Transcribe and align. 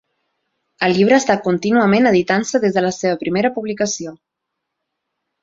El 0.87 0.95
llibre 0.97 1.17
ha 1.17 1.19
estat 1.21 1.43
contínuament 1.47 2.11
editant-se 2.13 2.63
des 2.65 2.75
de 2.79 2.83
la 2.87 2.93
seva 3.01 3.21
primera 3.27 3.53
publicació. 3.59 4.17